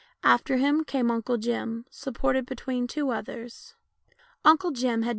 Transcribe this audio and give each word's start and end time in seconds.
After 0.23 0.57
him 0.57 0.83
came 0.83 1.11
Uncle 1.11 1.37
Jim, 1.37 1.85
supported 1.91 2.43
between 2.47 2.87
two 2.87 3.11
others. 3.11 3.75
Uncle 4.43 4.71
Jim 4.71 5.03
had 5.03 5.09
m. 5.09 5.09